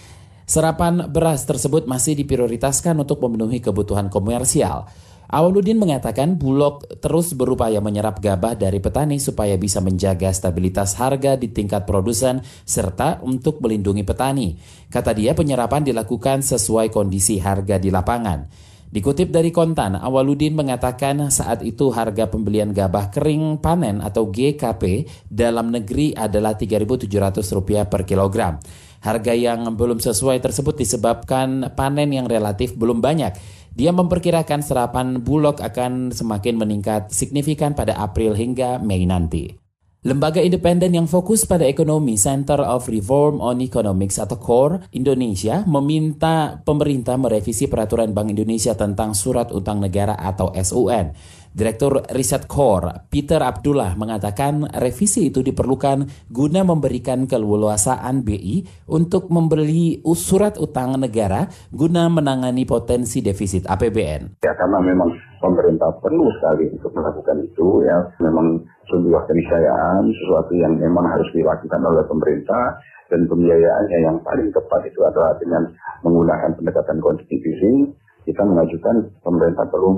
Serapan 0.48 1.12
beras 1.12 1.44
tersebut 1.44 1.84
masih 1.84 2.16
diprioritaskan 2.16 2.96
untuk 2.96 3.20
memenuhi 3.20 3.60
kebutuhan 3.60 4.08
komersial. 4.08 4.88
Awaludin 5.28 5.76
mengatakan 5.76 6.40
Bulog 6.40 6.88
terus 7.04 7.36
berupaya 7.36 7.84
menyerap 7.84 8.16
gabah 8.16 8.56
dari 8.56 8.80
petani 8.80 9.20
supaya 9.20 9.60
bisa 9.60 9.84
menjaga 9.84 10.32
stabilitas 10.32 10.96
harga 10.96 11.36
di 11.36 11.52
tingkat 11.52 11.84
produsen 11.84 12.40
serta 12.64 13.20
untuk 13.20 13.60
melindungi 13.60 14.08
petani. 14.08 14.56
Kata 14.88 15.12
dia 15.12 15.36
penyerapan 15.36 15.84
dilakukan 15.84 16.40
sesuai 16.40 16.88
kondisi 16.88 17.36
harga 17.44 17.76
di 17.76 17.92
lapangan. 17.92 18.48
Dikutip 18.88 19.28
dari 19.28 19.52
Kontan, 19.52 20.00
Awaludin 20.00 20.56
mengatakan 20.56 21.28
saat 21.28 21.60
itu 21.60 21.92
harga 21.92 22.24
pembelian 22.24 22.72
gabah 22.72 23.12
kering 23.12 23.60
panen 23.60 24.00
atau 24.00 24.32
GKP 24.32 25.04
dalam 25.28 25.68
negeri 25.68 26.16
adalah 26.16 26.56
Rp3.700 26.56 27.84
per 27.84 28.08
kilogram. 28.08 28.56
Harga 28.98 29.30
yang 29.30 29.78
belum 29.78 30.02
sesuai 30.02 30.42
tersebut 30.42 30.74
disebabkan 30.78 31.72
panen 31.78 32.10
yang 32.10 32.26
relatif 32.26 32.74
belum 32.74 32.98
banyak. 32.98 33.34
Dia 33.78 33.94
memperkirakan 33.94 34.58
serapan 34.58 35.22
bulog 35.22 35.62
akan 35.62 36.10
semakin 36.10 36.58
meningkat 36.58 37.14
signifikan 37.14 37.78
pada 37.78 37.94
April 37.94 38.34
hingga 38.34 38.82
Mei 38.82 39.06
nanti. 39.06 39.68
Lembaga 40.06 40.38
independen 40.38 40.94
yang 40.94 41.10
fokus 41.10 41.42
pada 41.42 41.66
ekonomi 41.66 42.14
Center 42.14 42.62
of 42.62 42.86
Reform 42.86 43.42
on 43.42 43.58
Economics 43.58 44.22
atau 44.22 44.38
CORE 44.38 44.86
Indonesia 44.94 45.66
meminta 45.66 46.62
pemerintah 46.62 47.18
merevisi 47.18 47.66
peraturan 47.66 48.14
Bank 48.14 48.30
Indonesia 48.30 48.78
tentang 48.78 49.18
surat 49.18 49.50
utang 49.50 49.82
negara 49.82 50.14
atau 50.14 50.54
SUN. 50.54 51.18
Direktur 51.52 52.04
Riset 52.12 52.44
Core, 52.44 53.08
Peter 53.08 53.40
Abdullah, 53.40 53.96
mengatakan 53.96 54.68
revisi 54.76 55.32
itu 55.32 55.40
diperlukan 55.40 56.28
guna 56.28 56.60
memberikan 56.62 57.24
keleluasaan 57.24 58.22
BI 58.22 58.88
untuk 58.90 59.32
membeli 59.32 60.00
surat 60.18 60.58
utang 60.60 60.98
negara 60.98 61.46
guna 61.70 62.10
menangani 62.10 62.66
potensi 62.68 63.22
defisit 63.24 63.64
APBN. 63.64 64.42
Ya 64.44 64.52
karena 64.58 64.82
memang 64.82 65.14
pemerintah 65.38 65.94
perlu 66.02 66.26
sekali 66.38 66.68
untuk 66.74 66.92
melakukan 66.94 67.38
itu 67.46 67.86
ya 67.86 67.98
memang 68.18 68.60
sebuah 68.90 69.28
keniscayaan 69.30 70.10
sesuatu 70.10 70.52
yang 70.58 70.76
memang 70.76 71.06
harus 71.06 71.28
dilakukan 71.32 71.80
oleh 71.84 72.04
pemerintah 72.08 72.80
dan 73.08 73.24
pembiayaannya 73.24 73.98
yang 74.04 74.16
paling 74.20 74.52
tepat 74.52 74.84
itu 74.84 75.00
adalah 75.04 75.32
dengan 75.40 75.64
menggunakan 76.04 76.52
pendekatan 76.60 76.98
konstitusi 77.00 77.88
kita 78.28 78.44
mengajukan 78.44 79.08
pemerintah 79.24 79.64
perlu 79.72 79.96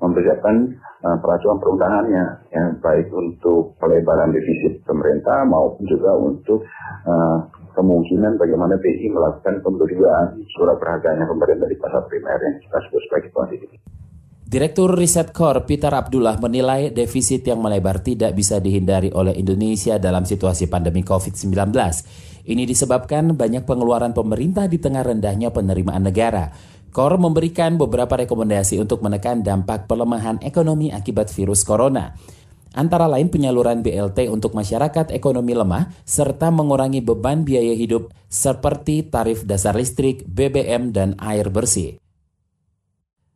mempersiapkan 0.00 0.56
uh, 1.04 1.16
peraturan 1.20 1.58
perundangannya, 1.60 2.24
ya, 2.52 2.64
baik 2.80 3.08
untuk 3.12 3.76
pelebaran 3.80 4.32
defisit 4.32 4.84
pemerintah 4.84 5.44
maupun 5.48 5.84
juga 5.88 6.12
untuk 6.16 6.64
uh, 7.08 7.38
kemungkinan 7.76 8.40
bagaimana 8.40 8.80
BI 8.80 9.12
melakukan 9.12 9.60
pemberian 9.60 10.40
surat 10.56 10.80
berharganya 10.80 11.28
pemerintah 11.28 11.68
di 11.68 11.76
pasar 11.76 12.02
primer 12.08 12.40
yang 12.40 12.56
kita 12.64 12.78
sebut 12.88 13.00
sebagai 13.08 13.30
kuantitatif. 13.36 13.80
Direktur 14.46 14.94
Riset 14.94 15.34
Corp 15.34 15.66
Peter 15.66 15.90
Abdullah 15.90 16.38
menilai 16.38 16.94
defisit 16.94 17.42
yang 17.50 17.58
melebar 17.58 17.98
tidak 17.98 18.30
bisa 18.30 18.62
dihindari 18.62 19.10
oleh 19.10 19.34
Indonesia 19.34 19.98
dalam 19.98 20.22
situasi 20.22 20.70
pandemi 20.70 21.02
COVID-19. 21.02 21.74
Ini 22.46 22.62
disebabkan 22.62 23.34
banyak 23.34 23.66
pengeluaran 23.66 24.14
pemerintah 24.14 24.70
di 24.70 24.78
tengah 24.78 25.02
rendahnya 25.02 25.50
penerimaan 25.50 26.06
negara. 26.06 26.54
KOR 26.96 27.20
memberikan 27.20 27.76
beberapa 27.76 28.16
rekomendasi 28.16 28.80
untuk 28.80 29.04
menekan 29.04 29.44
dampak 29.44 29.84
pelemahan 29.84 30.40
ekonomi 30.40 30.88
akibat 30.88 31.28
virus 31.28 31.60
corona. 31.60 32.16
antara 32.76 33.08
lain 33.08 33.32
penyaluran 33.32 33.80
BLT 33.80 34.28
untuk 34.28 34.52
masyarakat 34.52 35.08
ekonomi 35.12 35.56
lemah 35.56 35.92
serta 36.04 36.52
mengurangi 36.52 37.00
beban 37.00 37.40
biaya 37.40 37.72
hidup 37.72 38.12
seperti 38.28 39.08
tarif 39.08 39.48
dasar 39.48 39.72
listrik, 39.72 40.28
BBM, 40.28 40.92
dan 40.92 41.16
air 41.16 41.48
bersih. 41.48 41.96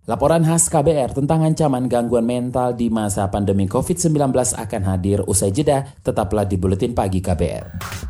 Laporan 0.04 0.44
khas 0.44 0.68
KBR 0.68 1.16
tentang 1.16 1.40
ancaman 1.40 1.88
gangguan 1.88 2.28
mental 2.28 2.76
di 2.76 2.92
masa 2.92 3.32
pandemi 3.32 3.64
COVID-19 3.64 4.28
akan 4.60 4.82
hadir 4.84 5.24
usai 5.24 5.56
jeda, 5.56 5.88
tetaplah 6.04 6.44
di 6.44 6.60
Buletin 6.60 6.92
Pagi 6.92 7.24
KBR. 7.24 8.09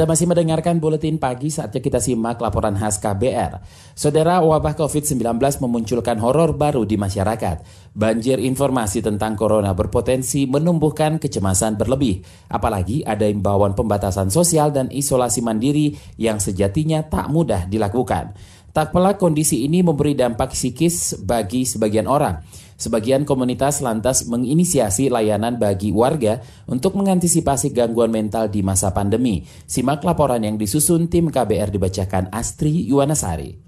Anda 0.00 0.16
masih 0.16 0.32
mendengarkan 0.32 0.80
buletin 0.80 1.20
pagi 1.20 1.52
saatnya 1.52 1.76
kita 1.76 2.00
simak 2.00 2.40
laporan 2.40 2.72
khas 2.72 2.96
KBR. 3.04 3.60
Saudara, 3.92 4.40
wabah 4.40 4.72
COVID-19 4.72 5.36
memunculkan 5.60 6.16
horor 6.24 6.56
baru 6.56 6.88
di 6.88 6.96
masyarakat. 6.96 7.60
Banjir 7.92 8.40
informasi 8.40 9.04
tentang 9.04 9.36
corona 9.36 9.76
berpotensi 9.76 10.48
menumbuhkan 10.48 11.20
kecemasan 11.20 11.76
berlebih. 11.76 12.24
Apalagi 12.48 13.04
ada 13.04 13.28
imbauan 13.28 13.76
pembatasan 13.76 14.32
sosial 14.32 14.72
dan 14.72 14.88
isolasi 14.88 15.44
mandiri 15.44 15.92
yang 16.16 16.40
sejatinya 16.40 17.04
tak 17.04 17.28
mudah 17.28 17.68
dilakukan. 17.68 18.32
Tak 18.72 18.96
pelak 18.96 19.20
kondisi 19.20 19.68
ini 19.68 19.84
memberi 19.84 20.16
dampak 20.16 20.56
psikis 20.56 21.20
bagi 21.20 21.68
sebagian 21.68 22.08
orang. 22.08 22.40
Sebagian 22.80 23.28
komunitas 23.28 23.84
lantas 23.84 24.24
menginisiasi 24.24 25.12
layanan 25.12 25.60
bagi 25.60 25.92
warga 25.92 26.40
untuk 26.64 26.96
mengantisipasi 26.96 27.76
gangguan 27.76 28.08
mental 28.08 28.48
di 28.48 28.64
masa 28.64 28.88
pandemi. 28.96 29.44
Simak 29.68 30.00
laporan 30.00 30.40
yang 30.40 30.56
disusun 30.56 31.12
tim 31.12 31.28
KBR 31.28 31.76
dibacakan 31.76 32.32
Astri 32.32 32.88
Yuwanasari. 32.88 33.60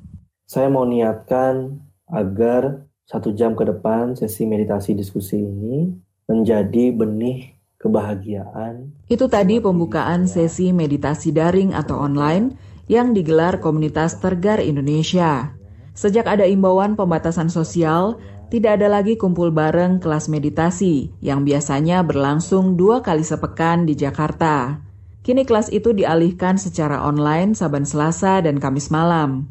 Saya 0.48 0.72
mau 0.72 0.88
niatkan 0.88 1.76
agar 2.08 2.88
satu 3.04 3.36
jam 3.36 3.52
ke 3.52 3.68
depan 3.68 4.16
sesi 4.16 4.48
meditasi 4.48 4.96
diskusi 4.96 5.44
ini 5.44 5.92
menjadi 6.24 6.96
benih 6.96 7.52
kebahagiaan. 7.76 8.96
Itu 9.12 9.28
tadi 9.28 9.60
pembukaan 9.60 10.24
sesi 10.24 10.72
meditasi 10.72 11.36
daring 11.36 11.76
atau 11.76 12.00
online 12.00 12.56
yang 12.88 13.12
digelar 13.12 13.60
komunitas 13.60 14.16
Tergar 14.24 14.64
Indonesia. 14.64 15.52
Sejak 15.92 16.24
ada 16.24 16.48
imbauan 16.48 16.96
pembatasan 16.96 17.52
sosial, 17.52 18.16
tidak 18.52 18.84
ada 18.84 18.92
lagi 18.92 19.16
kumpul 19.16 19.48
bareng 19.48 19.96
kelas 19.96 20.28
meditasi 20.28 21.08
yang 21.24 21.40
biasanya 21.40 22.04
berlangsung 22.04 22.76
dua 22.76 23.00
kali 23.00 23.24
sepekan 23.24 23.88
di 23.88 23.96
Jakarta. 23.96 24.76
Kini 25.24 25.48
kelas 25.48 25.72
itu 25.72 25.96
dialihkan 25.96 26.60
secara 26.60 27.00
online 27.00 27.56
saban 27.56 27.88
Selasa 27.88 28.44
dan 28.44 28.60
Kamis 28.60 28.92
malam. 28.92 29.48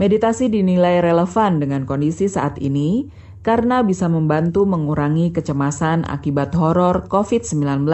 Meditasi 0.00 0.48
dinilai 0.48 1.04
relevan 1.04 1.60
dengan 1.60 1.84
kondisi 1.84 2.24
saat 2.24 2.56
ini 2.56 3.12
karena 3.44 3.84
bisa 3.84 4.08
membantu 4.08 4.64
mengurangi 4.64 5.28
kecemasan 5.36 6.08
akibat 6.08 6.56
horor 6.56 7.04
COVID-19. 7.12 7.84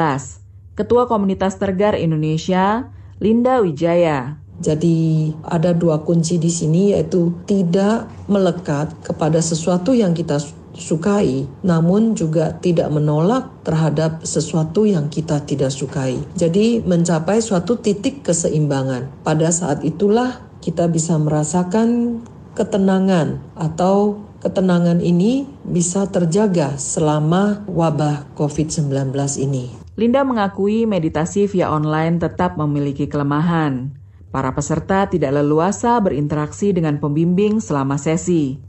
Ketua 0.79 1.11
Komunitas 1.11 1.59
Tergar 1.59 1.99
Indonesia, 1.99 2.95
Linda 3.19 3.59
Wijaya, 3.59 4.39
jadi 4.59 5.31
ada 5.47 5.71
dua 5.71 6.03
kunci 6.03 6.35
di 6.37 6.51
sini 6.51 6.91
yaitu 6.91 7.31
tidak 7.47 8.11
melekat 8.27 8.91
kepada 9.07 9.39
sesuatu 9.39 9.95
yang 9.95 10.13
kita 10.15 10.43
sukai, 10.79 11.47
namun 11.67 12.15
juga 12.15 12.55
tidak 12.63 12.91
menolak 12.95 13.51
terhadap 13.67 14.23
sesuatu 14.23 14.87
yang 14.87 15.11
kita 15.11 15.43
tidak 15.43 15.75
sukai. 15.75 16.19
Jadi 16.39 16.83
mencapai 16.87 17.43
suatu 17.43 17.79
titik 17.79 18.23
keseimbangan. 18.23 19.11
Pada 19.27 19.51
saat 19.51 19.83
itulah 19.83 20.39
kita 20.63 20.87
bisa 20.87 21.19
merasakan 21.19 22.23
ketenangan 22.55 23.43
atau 23.59 24.23
ketenangan 24.39 25.03
ini 25.03 25.47
bisa 25.67 26.07
terjaga 26.07 26.79
selama 26.79 27.67
wabah 27.67 28.31
COVID-19 28.39 29.15
ini. 29.43 29.75
Linda 29.99 30.23
mengakui 30.23 30.87
meditasi 30.87 31.51
via 31.51 31.75
online 31.75 32.23
tetap 32.23 32.55
memiliki 32.55 33.11
kelemahan. 33.11 33.98
Para 34.29 34.53
peserta 34.53 35.09
tidak 35.09 35.41
leluasa 35.41 35.97
berinteraksi 36.05 36.77
dengan 36.77 37.01
pembimbing 37.01 37.65
selama 37.65 37.97
sesi. 37.97 38.61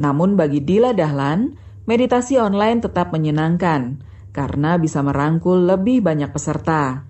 Namun 0.00 0.40
bagi 0.40 0.64
Dila 0.64 0.96
Dahlan, 0.96 1.56
meditasi 1.84 2.40
online 2.40 2.80
tetap 2.80 3.12
menyenangkan 3.12 4.00
karena 4.32 4.76
bisa 4.80 5.00
merangkul 5.04 5.64
lebih 5.68 6.00
banyak 6.04 6.32
peserta. 6.32 7.04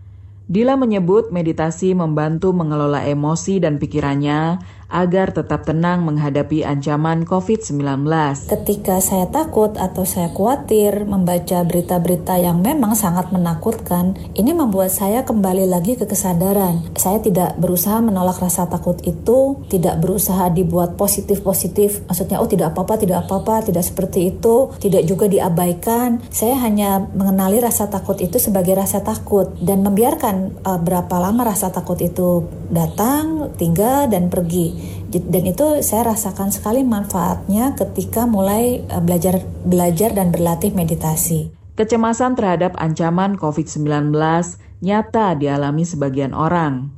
Dila 0.47 0.79
menyebut 0.79 1.35
meditasi 1.35 1.91
membantu 1.95 2.55
mengelola 2.55 3.03
emosi 3.03 3.59
dan 3.59 3.83
pikirannya 3.83 4.63
agar 4.87 5.35
tetap 5.35 5.67
tenang 5.67 6.07
menghadapi 6.07 6.63
ancaman 6.63 7.27
COVID-19. 7.27 8.07
Ketika 8.47 9.03
saya 9.03 9.27
takut 9.27 9.75
atau 9.75 10.07
saya 10.07 10.31
khawatir 10.31 11.05
membaca 11.05 11.63
berita-berita 11.67 12.39
yang 12.39 12.63
memang 12.63 12.95
sangat 12.95 13.35
menakutkan, 13.35 14.15
ini 14.39 14.55
membuat 14.55 14.95
saya 14.95 15.27
kembali 15.27 15.67
lagi 15.67 15.99
ke 15.99 16.07
kesadaran. 16.07 16.87
Saya 16.95 17.19
tidak 17.19 17.59
berusaha 17.59 17.99
menolak 17.99 18.39
rasa 18.39 18.71
takut 18.71 18.99
itu, 19.03 19.59
tidak 19.67 19.99
berusaha 19.99 20.47
dibuat 20.55 20.95
positif-positif. 20.95 22.07
Maksudnya, 22.07 22.39
oh 22.39 22.49
tidak 22.49 22.75
apa-apa, 22.75 22.95
tidak 23.03 23.27
apa-apa, 23.27 23.67
tidak 23.67 23.83
seperti 23.83 24.35
itu, 24.35 24.71
tidak 24.79 25.03
juga 25.05 25.27
diabaikan. 25.27 26.23
Saya 26.31 26.59
hanya 26.63 27.03
mengenali 27.13 27.59
rasa 27.59 27.91
takut 27.91 28.19
itu 28.23 28.39
sebagai 28.39 28.79
rasa 28.79 29.03
takut 29.03 29.51
dan 29.59 29.83
membiarkan 29.83 30.63
uh, 30.63 30.79
berapa 30.79 31.17
lama 31.19 31.43
rasa 31.43 31.75
takut 31.75 31.99
itu 31.99 32.47
datang, 32.71 33.51
tinggal, 33.59 34.07
dan 34.11 34.31
pergi 34.31 34.76
dan 35.11 35.45
itu 35.47 35.81
saya 35.81 36.13
rasakan 36.13 36.51
sekali 36.51 36.83
manfaatnya 36.83 37.79
ketika 37.79 38.27
mulai 38.27 38.83
eh, 38.83 39.03
belajar 39.03 39.43
belajar 39.65 40.13
dan 40.13 40.35
berlatih 40.35 40.75
meditasi. 40.75 41.53
Kecemasan 41.77 42.41
terhadap 42.41 42.73
ancaman 42.81 43.37
COVID-19 43.37 44.13
nyata 44.81 45.37
dialami 45.37 45.85
sebagian 45.85 46.33
orang. 46.33 46.89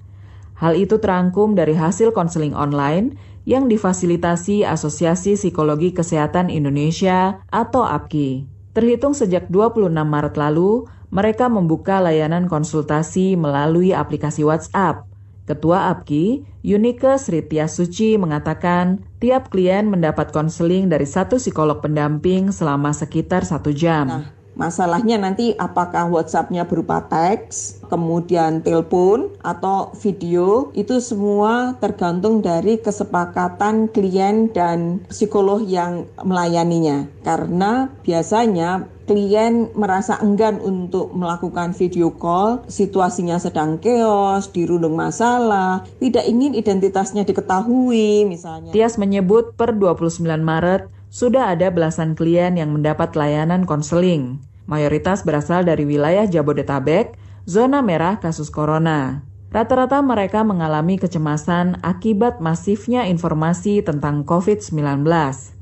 Hal 0.59 0.79
itu 0.79 0.99
terangkum 1.03 1.55
dari 1.55 1.75
hasil 1.75 2.15
konseling 2.15 2.55
online 2.55 3.19
yang 3.43 3.67
difasilitasi 3.67 4.63
Asosiasi 4.63 5.35
Psikologi 5.35 5.91
Kesehatan 5.91 6.53
Indonesia 6.53 7.43
atau 7.51 7.87
APKI. 7.87 8.47
Terhitung 8.77 9.17
sejak 9.17 9.51
26 9.51 9.91
Maret 9.91 10.35
lalu, 10.39 10.87
mereka 11.09 11.49
membuka 11.49 11.99
layanan 11.99 12.47
konsultasi 12.47 13.35
melalui 13.35 13.97
aplikasi 13.97 14.45
WhatsApp 14.45 15.08
Ketua 15.49 15.89
APKI, 15.97 16.45
Yunike 16.61 17.17
Sritya 17.17 17.65
Suci 17.73 18.21
mengatakan 18.21 19.01
tiap 19.17 19.49
klien 19.49 19.89
mendapat 19.89 20.29
konseling 20.29 20.93
dari 20.93 21.09
satu 21.09 21.41
psikolog 21.41 21.81
pendamping 21.81 22.53
selama 22.53 22.93
sekitar 22.93 23.49
satu 23.49 23.73
jam. 23.73 24.07
Nah, 24.13 24.38
masalahnya 24.59 25.17
nanti 25.17 25.55
apakah 25.55 26.11
WhatsApp-nya 26.11 26.67
berupa 26.67 27.07
teks, 27.07 27.81
kemudian 27.87 28.61
telepon 28.61 29.33
atau 29.41 29.95
video, 30.03 30.75
itu 30.75 30.99
semua 30.99 31.79
tergantung 31.79 32.43
dari 32.43 32.77
kesepakatan 32.83 33.89
klien 33.89 34.51
dan 34.51 35.01
psikolog 35.09 35.63
yang 35.65 36.05
melayaninya. 36.21 37.07
Karena 37.23 37.89
biasanya 38.03 38.85
klien 39.09 39.73
merasa 39.73 40.21
enggan 40.21 40.61
untuk 40.61 41.15
melakukan 41.17 41.73
video 41.73 42.13
call, 42.13 42.67
situasinya 42.69 43.41
sedang 43.41 43.81
chaos, 43.81 44.53
dirundung 44.53 44.99
masalah, 44.99 45.87
tidak 46.03 46.29
ingin 46.29 46.53
identitasnya 46.53 47.25
diketahui 47.25 48.29
misalnya. 48.29 48.75
Tias 48.75 49.01
menyebut 49.01 49.57
per 49.57 49.73
29 49.73 50.21
Maret 50.43 50.93
sudah 51.09 51.57
ada 51.57 51.73
belasan 51.73 52.13
klien 52.13 52.53
yang 52.53 52.77
mendapat 52.77 53.17
layanan 53.17 53.65
konseling. 53.65 54.45
Mayoritas 54.69 55.25
berasal 55.25 55.65
dari 55.65 55.89
wilayah 55.89 56.29
Jabodetabek, 56.29 57.17
zona 57.49 57.81
merah 57.81 58.21
kasus 58.21 58.53
corona. 58.53 59.25
Rata-rata 59.49 60.05
mereka 60.05 60.45
mengalami 60.45 61.01
kecemasan 61.01 61.81
akibat 61.81 62.45
masifnya 62.45 63.09
informasi 63.09 63.81
tentang 63.81 64.29
COVID-19. 64.29 65.09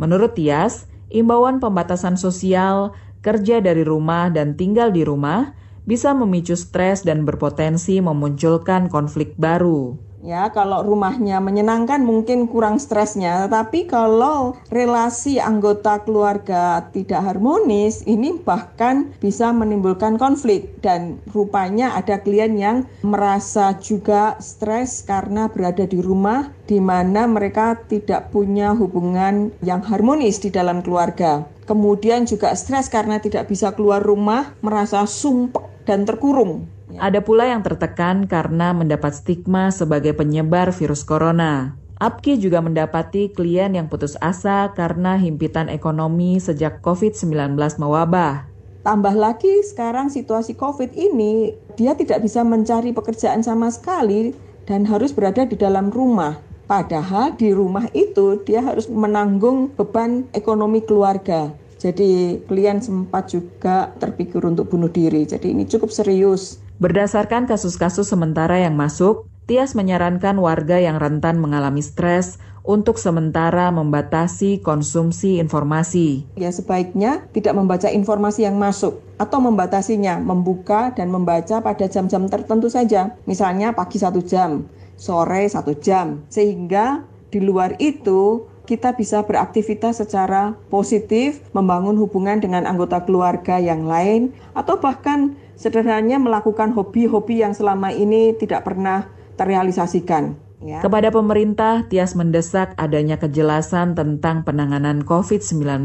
Menurut 0.03 0.35
Tias, 0.35 0.91
imbauan 1.07 1.63
pembatasan 1.63 2.19
sosial 2.19 2.99
kerja 3.23 3.63
dari 3.63 3.87
rumah 3.87 4.27
dan 4.35 4.59
tinggal 4.59 4.91
di 4.91 5.07
rumah 5.07 5.55
bisa 5.87 6.11
memicu 6.11 6.59
stres 6.59 7.07
dan 7.07 7.23
berpotensi 7.23 8.03
memunculkan 8.03 8.91
konflik 8.91 9.39
baru. 9.39 9.95
Ya, 10.25 10.49
kalau 10.49 10.81
rumahnya 10.81 11.45
menyenangkan 11.45 12.01
mungkin 12.01 12.49
kurang 12.49 12.81
stresnya, 12.81 13.45
tetapi 13.47 13.85
kalau 13.85 14.57
relasi 14.73 15.37
anggota 15.37 16.01
keluarga 16.03 16.89
tidak 16.89 17.21
harmonis, 17.21 18.01
ini 18.09 18.41
bahkan 18.41 19.13
bisa 19.21 19.53
menimbulkan 19.53 20.17
konflik 20.17 20.81
dan 20.81 21.21
rupanya 21.37 21.93
ada 22.01 22.17
klien 22.25 22.57
yang 22.57 22.89
merasa 23.05 23.77
juga 23.77 24.41
stres 24.41 25.05
karena 25.05 25.53
berada 25.53 25.85
di 25.85 26.01
rumah 26.01 26.49
di 26.65 26.81
mana 26.81 27.29
mereka 27.29 27.77
tidak 27.85 28.33
punya 28.33 28.73
hubungan 28.73 29.53
yang 29.61 29.85
harmonis 29.85 30.41
di 30.41 30.49
dalam 30.49 30.81
keluarga. 30.81 31.45
Kemudian 31.69 32.25
juga 32.25 32.57
stres 32.57 32.89
karena 32.89 33.21
tidak 33.21 33.53
bisa 33.53 33.75
keluar 33.77 34.01
rumah, 34.01 34.55
merasa 34.65 35.05
sumpek 35.05 35.85
dan 35.85 36.03
terkurung 36.03 36.76
ada 36.99 37.21
pula 37.23 37.49
yang 37.49 37.63
tertekan 37.63 38.25
karena 38.25 38.73
mendapat 38.73 39.13
stigma 39.15 39.73
sebagai 39.73 40.17
penyebar 40.17 40.73
virus 40.73 41.07
corona. 41.07 41.77
Apki 41.97 42.37
juga 42.37 42.61
mendapati 42.61 43.33
klien 43.33 43.73
yang 43.73 43.89
putus 43.89 44.21
asa 44.21 44.77
karena 44.77 45.17
himpitan 45.17 45.73
ekonomi 45.73 46.37
sejak 46.37 46.85
COVID-19 46.85 47.57
mewabah. 47.81 48.45
Tambah 48.85 49.17
lagi 49.17 49.65
sekarang 49.65 50.13
situasi 50.13 50.55
COVID 50.55 50.93
ini, 50.93 51.57
dia 51.75 51.97
tidak 51.97 52.21
bisa 52.21 52.45
mencari 52.45 52.93
pekerjaan 52.93 53.41
sama 53.41 53.73
sekali 53.73 54.37
dan 54.69 54.85
harus 54.85 55.11
berada 55.11 55.49
di 55.49 55.57
dalam 55.57 55.89
rumah. 55.89 56.37
Padahal 56.69 57.33
di 57.39 57.55
rumah 57.55 57.89
itu 57.97 58.43
dia 58.45 58.61
harus 58.61 58.91
menanggung 58.91 59.73
beban 59.73 60.29
ekonomi 60.35 60.85
keluarga. 60.85 61.55
Jadi 61.79 62.43
klien 62.45 62.83
sempat 62.83 63.31
juga 63.31 63.95
terpikir 64.03 64.43
untuk 64.43 64.69
bunuh 64.69 64.91
diri. 64.91 65.23
Jadi 65.23 65.55
ini 65.55 65.65
cukup 65.65 65.95
serius. 65.95 66.66
Berdasarkan 66.77 67.49
kasus-kasus 67.49 68.05
sementara 68.05 68.61
yang 68.61 68.77
masuk, 68.77 69.25
Tias 69.49 69.73
menyarankan 69.73 70.37
warga 70.37 70.77
yang 70.77 71.01
rentan 71.01 71.41
mengalami 71.41 71.81
stres 71.81 72.37
untuk 72.67 73.01
sementara 73.01 73.73
membatasi 73.73 74.61
konsumsi 74.61 75.41
informasi. 75.41 76.27
Ya 76.37 76.53
sebaiknya 76.53 77.25
tidak 77.33 77.57
membaca 77.57 77.89
informasi 77.89 78.45
yang 78.45 78.61
masuk 78.61 79.01
atau 79.17 79.39
membatasinya, 79.41 80.21
membuka 80.21 80.93
dan 80.93 81.09
membaca 81.09 81.63
pada 81.65 81.87
jam-jam 81.89 82.29
tertentu 82.29 82.69
saja. 82.69 83.15
Misalnya 83.25 83.73
pagi 83.73 83.97
satu 83.97 84.21
jam, 84.21 84.69
sore 85.01 85.49
satu 85.49 85.73
jam. 85.79 86.27
Sehingga 86.29 87.07
di 87.33 87.41
luar 87.41 87.79
itu 87.81 88.51
kita 88.67 88.99
bisa 88.99 89.23
beraktivitas 89.23 90.03
secara 90.03 90.59
positif, 90.69 91.39
membangun 91.55 91.95
hubungan 92.03 92.43
dengan 92.43 92.67
anggota 92.67 93.01
keluarga 93.07 93.63
yang 93.63 93.87
lain, 93.87 94.35
atau 94.59 94.77
bahkan 94.83 95.39
sederhananya 95.57 96.21
melakukan 96.21 96.77
hobi-hobi 96.77 97.43
yang 97.43 97.57
selama 97.57 97.91
ini 97.91 98.37
tidak 98.37 98.69
pernah 98.69 99.09
terrealisasikan. 99.41 100.37
Ya. 100.65 100.81
Kepada 100.81 101.13
pemerintah, 101.13 101.85
Tias 101.85 102.17
mendesak 102.17 102.73
adanya 102.81 103.21
kejelasan 103.21 103.93
tentang 103.93 104.45
penanganan 104.45 105.05
COVID-19. 105.05 105.85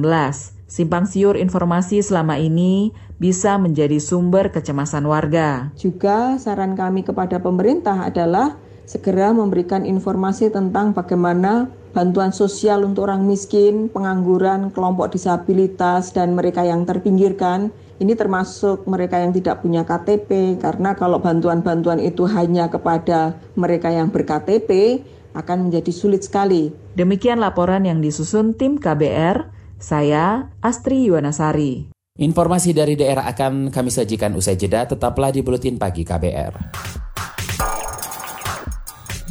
Simpang 0.71 1.03
siur 1.03 1.35
informasi 1.35 1.99
selama 1.99 2.39
ini 2.39 2.95
bisa 3.19 3.59
menjadi 3.59 3.99
sumber 3.99 4.55
kecemasan 4.55 5.03
warga. 5.03 5.75
Juga 5.75 6.39
saran 6.39 6.79
kami 6.79 7.03
kepada 7.03 7.43
pemerintah 7.43 8.07
adalah 8.07 8.55
segera 8.87 9.35
memberikan 9.35 9.83
informasi 9.83 10.47
tentang 10.47 10.95
bagaimana 10.95 11.67
bantuan 11.91 12.31
sosial 12.31 12.87
untuk 12.87 13.11
orang 13.11 13.27
miskin, 13.27 13.91
pengangguran, 13.91 14.71
kelompok 14.71 15.11
disabilitas, 15.11 16.15
dan 16.15 16.31
mereka 16.31 16.63
yang 16.63 16.87
terpinggirkan 16.87 17.75
ini 18.01 18.17
termasuk 18.17 18.89
mereka 18.89 19.21
yang 19.21 19.29
tidak 19.29 19.61
punya 19.61 19.85
KTP 19.85 20.57
karena 20.57 20.97
kalau 20.97 21.21
bantuan-bantuan 21.21 22.01
itu 22.01 22.25
hanya 22.25 22.65
kepada 22.65 23.37
mereka 23.53 23.93
yang 23.93 24.09
berKTP 24.09 25.05
akan 25.37 25.69
menjadi 25.69 25.93
sulit 25.93 26.25
sekali. 26.25 26.73
Demikian 26.97 27.37
laporan 27.37 27.85
yang 27.85 28.01
disusun 28.01 28.57
tim 28.57 28.81
KBR, 28.81 29.53
saya 29.77 30.49
Astri 30.65 31.05
Yuwanasari. 31.07 31.93
Informasi 32.17 32.73
dari 32.75 32.97
daerah 32.97 33.29
akan 33.29 33.69
kami 33.69 33.93
sajikan 33.93 34.33
usai 34.35 34.57
jeda, 34.57 34.83
tetaplah 34.83 35.31
di 35.31 35.45
Buletin 35.45 35.77
Pagi 35.77 36.01
KBR. 36.01 36.53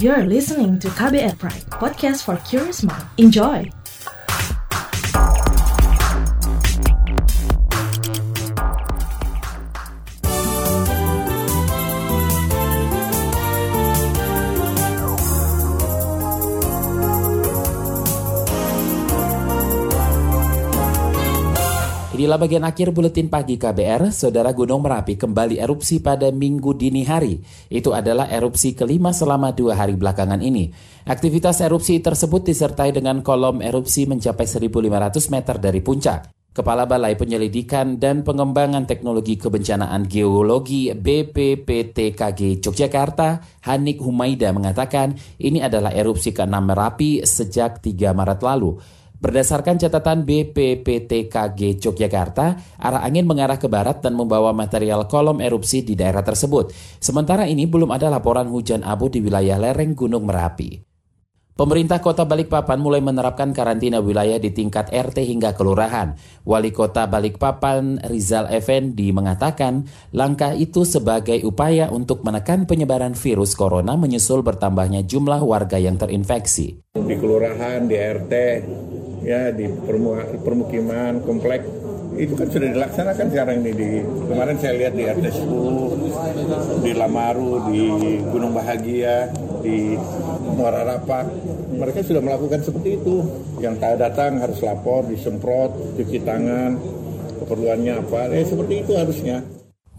You're 0.00 0.24
listening 0.24 0.80
to 0.80 0.88
KBR 0.96 1.36
Pride, 1.36 1.68
podcast 1.76 2.24
for 2.24 2.40
curious 2.48 2.80
mind. 2.80 3.04
Enjoy! 3.20 3.79
Inilah 22.20 22.36
bagian 22.36 22.68
akhir 22.68 22.92
buletin 22.92 23.32
pagi 23.32 23.56
KBR, 23.56 24.12
Saudara 24.12 24.52
Gunung 24.52 24.84
Merapi 24.84 25.16
kembali 25.16 25.56
erupsi 25.56 26.04
pada 26.04 26.28
minggu 26.28 26.76
dini 26.76 27.00
hari. 27.00 27.40
Itu 27.72 27.96
adalah 27.96 28.28
erupsi 28.28 28.76
kelima 28.76 29.08
selama 29.08 29.56
dua 29.56 29.72
hari 29.72 29.96
belakangan 29.96 30.44
ini. 30.44 30.68
Aktivitas 31.08 31.64
erupsi 31.64 31.96
tersebut 32.04 32.44
disertai 32.44 32.92
dengan 32.92 33.24
kolom 33.24 33.64
erupsi 33.64 34.04
mencapai 34.04 34.44
1.500 34.44 35.32
meter 35.32 35.56
dari 35.56 35.80
puncak. 35.80 36.28
Kepala 36.52 36.84
Balai 36.84 37.16
Penyelidikan 37.16 37.96
dan 37.96 38.20
Pengembangan 38.20 38.84
Teknologi 38.84 39.40
Kebencanaan 39.40 40.04
Geologi 40.04 40.92
BPPTKG 40.92 42.60
Yogyakarta, 42.60 43.40
Hanik 43.64 44.04
Humaida 44.04 44.52
mengatakan 44.52 45.16
ini 45.40 45.64
adalah 45.64 45.96
erupsi 45.96 46.36
ke-6 46.36 46.52
Merapi 46.52 47.24
sejak 47.24 47.80
3 47.80 48.12
Maret 48.12 48.44
lalu. 48.44 48.99
Berdasarkan 49.20 49.76
catatan 49.76 50.24
BPPTKG 50.24 51.76
Yogyakarta, 51.76 52.56
arah 52.80 53.04
angin 53.04 53.28
mengarah 53.28 53.60
ke 53.60 53.68
barat 53.68 54.00
dan 54.00 54.16
membawa 54.16 54.56
material 54.56 55.04
kolom 55.12 55.44
erupsi 55.44 55.84
di 55.84 55.92
daerah 55.92 56.24
tersebut. 56.24 56.72
Sementara 57.04 57.44
ini 57.44 57.68
belum 57.68 57.92
ada 57.92 58.08
laporan 58.08 58.48
hujan 58.48 58.80
abu 58.80 59.12
di 59.12 59.20
wilayah 59.20 59.60
lereng 59.60 59.92
Gunung 59.92 60.24
Merapi. 60.24 60.89
Pemerintah 61.60 62.00
Kota 62.00 62.24
Balikpapan 62.24 62.80
mulai 62.80 63.04
menerapkan 63.04 63.52
karantina 63.52 64.00
wilayah 64.00 64.40
di 64.40 64.48
tingkat 64.48 64.88
RT 64.88 65.28
hingga 65.28 65.52
kelurahan. 65.52 66.16
Wali 66.48 66.72
Kota 66.72 67.04
Balikpapan 67.04 68.00
Rizal 68.08 68.48
Effendi 68.48 69.12
mengatakan 69.12 69.84
langkah 70.16 70.56
itu 70.56 70.88
sebagai 70.88 71.36
upaya 71.44 71.92
untuk 71.92 72.24
menekan 72.24 72.64
penyebaran 72.64 73.12
virus 73.12 73.52
corona 73.52 73.92
menyusul 73.92 74.40
bertambahnya 74.40 75.04
jumlah 75.04 75.44
warga 75.44 75.76
yang 75.76 76.00
terinfeksi. 76.00 76.80
Di 76.96 77.16
kelurahan, 77.20 77.84
di 77.84 77.96
RT, 78.00 78.32
ya 79.28 79.52
di 79.52 79.68
permukiman 80.40 81.20
komplek 81.28 81.60
itu 82.16 82.40
kan 82.40 82.48
sudah 82.48 82.68
dilaksanakan 82.72 83.26
sekarang 83.30 83.56
ini 83.62 83.72
di 83.76 83.90
kemarin 84.02 84.56
saya 84.56 84.74
lihat 84.80 84.94
di 84.96 85.04
RT 85.06 85.26
10 85.44 86.82
di 86.82 86.92
Lamaru 86.96 87.68
di 87.68 87.84
Gunung 88.32 88.56
Bahagia 88.56 89.30
di 89.60 89.94
Muara 90.54 90.82
Rapak 90.86 91.24
mereka 91.74 92.00
sudah 92.04 92.22
melakukan 92.22 92.60
seperti 92.60 92.98
itu. 93.00 93.22
Yang 93.62 93.76
datang 93.98 94.40
harus 94.40 94.58
lapor 94.60 95.06
disemprot 95.06 95.96
cuci 95.96 96.18
tangan. 96.22 96.76
Keperluannya 97.40 97.92
apa? 98.04 98.28
Eh 98.34 98.44
seperti 98.44 98.84
itu 98.84 98.92
harusnya. 98.94 99.40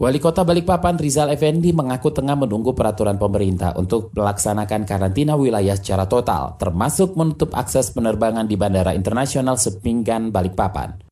Wali 0.02 0.18
Kota 0.18 0.42
Balikpapan 0.42 0.98
Rizal 0.98 1.30
Effendi 1.30 1.70
mengaku 1.70 2.10
tengah 2.10 2.34
menunggu 2.34 2.74
peraturan 2.74 3.22
pemerintah 3.22 3.76
untuk 3.78 4.10
melaksanakan 4.10 4.82
karantina 4.82 5.38
wilayah 5.38 5.78
secara 5.78 6.10
total, 6.10 6.58
termasuk 6.58 7.14
menutup 7.14 7.54
akses 7.54 7.94
penerbangan 7.94 8.50
di 8.50 8.58
Bandara 8.58 8.98
Internasional 8.98 9.54
Sepinggan 9.54 10.34
Balikpapan. 10.34 11.11